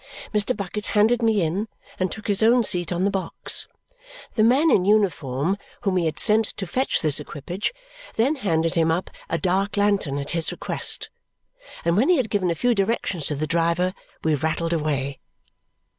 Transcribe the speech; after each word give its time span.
Mr. 0.33 0.57
Bucket 0.57 0.87
handed 0.97 1.21
me 1.21 1.43
in 1.43 1.67
and 1.99 2.11
took 2.11 2.25
his 2.27 2.41
own 2.41 2.63
seat 2.63 2.91
on 2.91 3.03
the 3.05 3.11
box. 3.11 3.67
The 4.33 4.43
man 4.43 4.71
in 4.71 4.83
uniform 4.83 5.57
whom 5.81 5.95
he 5.97 6.05
had 6.05 6.17
sent 6.19 6.45
to 6.57 6.65
fetch 6.65 7.01
this 7.03 7.19
equipage 7.19 7.71
then 8.15 8.37
handed 8.37 8.73
him 8.73 8.89
up 8.89 9.11
a 9.29 9.37
dark 9.37 9.77
lantern 9.77 10.17
at 10.17 10.31
his 10.31 10.51
request, 10.51 11.11
and 11.85 11.95
when 11.95 12.09
he 12.09 12.17
had 12.17 12.31
given 12.31 12.49
a 12.49 12.55
few 12.55 12.73
directions 12.73 13.27
to 13.27 13.35
the 13.35 13.45
driver, 13.45 13.93
we 14.23 14.33
rattled 14.33 14.73
away. 14.73 15.19